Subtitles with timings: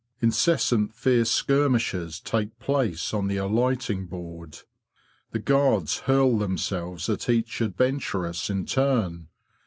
[0.19, 4.61] Incessant fierce skir mishes take place on the alighting board.
[5.29, 9.27] The guards hurl themselves at each adventuress in turn.